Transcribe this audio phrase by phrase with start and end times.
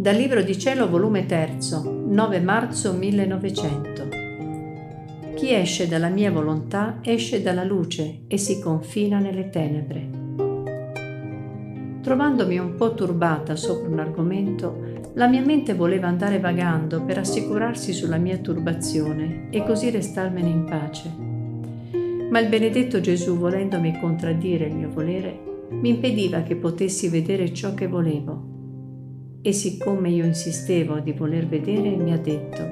[0.00, 1.56] Dal Libro di Cielo, volume 3,
[2.06, 4.08] 9 marzo 1900.
[5.34, 10.08] Chi esce dalla mia volontà esce dalla luce e si confina nelle tenebre.
[12.00, 17.92] Trovandomi un po' turbata sopra un argomento, la mia mente voleva andare vagando per assicurarsi
[17.92, 21.12] sulla mia turbazione e così restarmene in pace.
[22.30, 25.36] Ma il benedetto Gesù, volendomi contraddire il mio volere,
[25.70, 28.47] mi impediva che potessi vedere ciò che volevo
[29.40, 32.68] e siccome io insistevo di voler vedere, mi ha detto,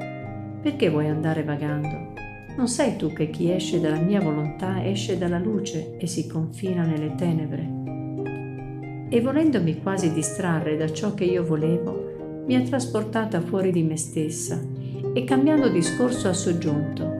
[0.60, 2.14] perché vuoi andare vagando?
[2.56, 6.84] Non sai tu che chi esce dalla mia volontà esce dalla luce e si confina
[6.84, 7.84] nelle tenebre?
[9.08, 13.96] E volendomi quasi distrarre da ciò che io volevo, mi ha trasportata fuori di me
[13.96, 14.60] stessa
[15.12, 17.14] e cambiando discorso ha soggiunto,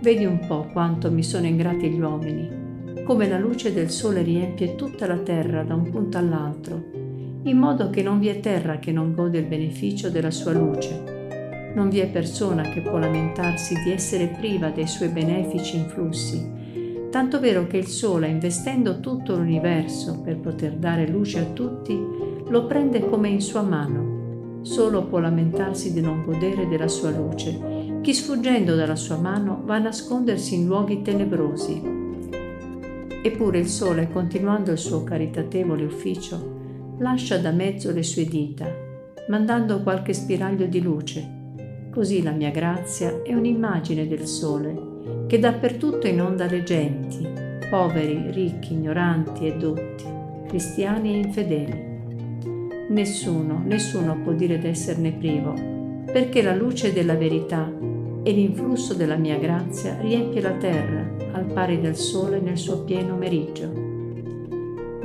[0.00, 4.74] vedi un po' quanto mi sono ingrati gli uomini, come la luce del sole riempie
[4.74, 7.05] tutta la terra da un punto all'altro
[7.46, 11.70] in modo che non vi è terra che non gode il beneficio della sua luce.
[11.74, 17.38] Non vi è persona che può lamentarsi di essere priva dei suoi benefici influssi, tanto
[17.38, 21.96] vero che il Sole, investendo tutto l'universo per poter dare luce a tutti,
[22.48, 24.62] lo prende come in sua mano.
[24.62, 28.00] Solo può lamentarsi di non godere della sua luce.
[28.00, 31.94] Chi sfuggendo dalla sua mano va a nascondersi in luoghi tenebrosi.
[33.22, 36.55] Eppure il Sole, continuando il suo caritatevole ufficio,
[36.98, 38.66] lascia da mezzo le sue dita,
[39.28, 41.34] mandando qualche spiraglio di luce.
[41.90, 47.26] Così la mia grazia è un'immagine del sole, che dappertutto inonda le genti,
[47.68, 50.04] poveri, ricchi, ignoranti e dotti,
[50.48, 51.84] cristiani e infedeli.
[52.88, 55.52] Nessuno, nessuno può dire d'esserne privo,
[56.10, 57.70] perché la luce della verità
[58.22, 63.16] e l'influsso della mia grazia riempie la terra al pari del sole nel suo pieno
[63.16, 63.85] meriggio.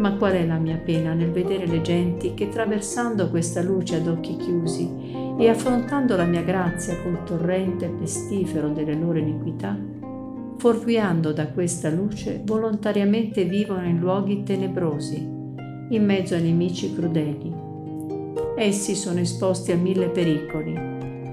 [0.01, 4.07] Ma qual è la mia pena nel vedere le genti che traversando questa luce ad
[4.07, 4.89] occhi chiusi
[5.37, 9.77] e affrontando la mia grazia col torrente pestifero delle loro iniquità,
[10.57, 15.17] fuorviando da questa luce volontariamente vivono in luoghi tenebrosi,
[15.89, 17.53] in mezzo a nemici crudeli.
[18.55, 20.73] Essi sono esposti a mille pericoli,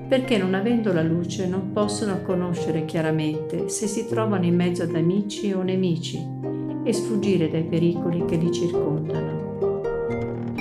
[0.06, 4.94] perché non avendo la luce non possono conoscere chiaramente se si trovano in mezzo ad
[4.94, 6.36] amici o nemici
[6.88, 9.82] e sfuggire dai pericoli che li circondano.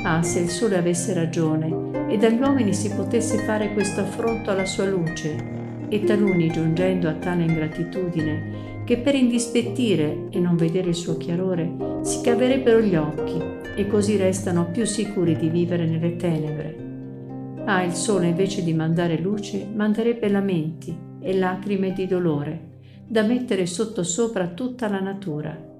[0.04, 4.66] Ah, se il sole avesse ragione e dagli uomini si potesse fare questo affronto alla
[4.66, 5.56] sua luce,
[5.88, 12.02] e taluni giungendo a tale ingratitudine che per indispettire e non vedere il suo chiarore
[12.02, 13.42] si caverebbero gli occhi
[13.78, 17.64] e così restano più sicuri di vivere nelle tenebre.
[17.64, 23.66] Ah, il sole invece di mandare luce manderebbe lamenti e lacrime di dolore, da mettere
[23.66, 25.76] sottosopra tutta la natura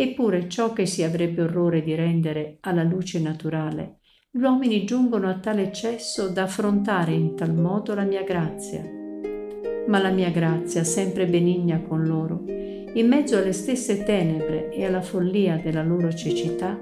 [0.00, 3.96] Eppure ciò che si avrebbe orrore di rendere alla luce naturale,
[4.30, 8.80] gli uomini giungono a tale eccesso da affrontare in tal modo la mia grazia.
[9.88, 15.00] Ma la mia grazia, sempre benigna con loro, in mezzo alle stesse tenebre e alla
[15.00, 16.78] follia della loro cecità,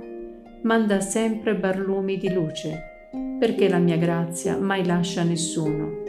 [0.64, 6.02] manda sempre barlumi di luce, perché la mia grazia mai lascia nessuno,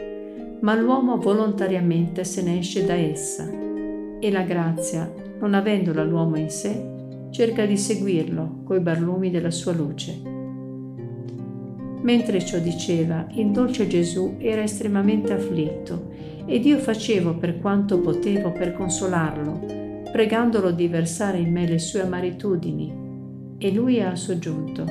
[0.59, 3.49] ma l'uomo volontariamente se ne esce da essa,
[4.19, 6.95] e la grazia, non avendola l'uomo in sé,
[7.29, 10.35] cerca di seguirlo coi barlumi della sua luce.
[12.01, 16.11] Mentre ciò diceva, il dolce Gesù era estremamente afflitto
[16.45, 22.01] ed io facevo per quanto potevo per consolarlo, pregandolo di versare in me le sue
[22.01, 23.05] amaritudini.
[23.57, 24.85] E lui ha soggiunto,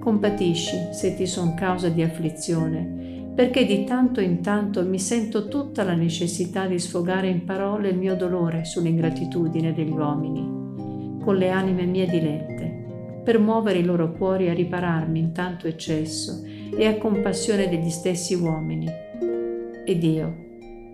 [0.00, 5.84] compatisci se ti son causa di afflizione, perché di tanto in tanto mi sento tutta
[5.84, 10.51] la necessità di sfogare in parole il mio dolore sull'ingratitudine degli uomini
[11.22, 16.42] con le anime mie dilette, per muovere i loro cuori a ripararmi in tanto eccesso
[16.44, 18.86] e a compassione degli stessi uomini.
[19.84, 20.34] Ed io,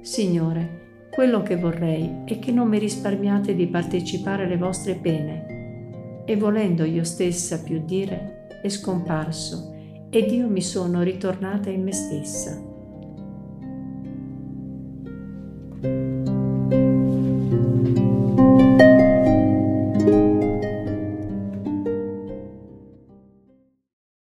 [0.02, 6.24] Signore, quello che vorrei è che non mi risparmiate di partecipare alle vostre pene.
[6.24, 9.74] E volendo io stessa più dire, è scomparso
[10.10, 12.67] ed io mi sono ritornata in me stessa.